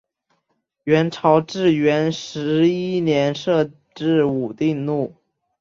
[0.85, 5.13] 元朝至元十一年设置武定路。